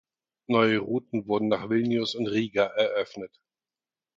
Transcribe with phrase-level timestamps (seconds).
[0.47, 3.39] Neue Routen wurden nach Vilnius und Riga eröffnet.